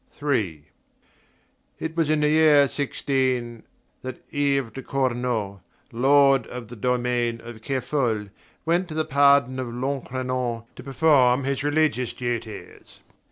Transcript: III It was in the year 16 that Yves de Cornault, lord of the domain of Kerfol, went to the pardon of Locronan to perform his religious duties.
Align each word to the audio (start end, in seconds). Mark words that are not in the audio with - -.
III 0.19 0.63
It 1.77 1.95
was 1.95 2.09
in 2.09 2.21
the 2.21 2.27
year 2.29 2.67
16 2.67 3.61
that 4.01 4.23
Yves 4.33 4.73
de 4.73 4.81
Cornault, 4.81 5.61
lord 5.91 6.47
of 6.47 6.69
the 6.69 6.75
domain 6.75 7.39
of 7.39 7.61
Kerfol, 7.61 8.31
went 8.65 8.87
to 8.87 8.95
the 8.95 9.05
pardon 9.05 9.59
of 9.59 9.67
Locronan 9.67 10.63
to 10.75 10.81
perform 10.81 11.43
his 11.43 11.63
religious 11.63 12.13
duties. 12.13 12.97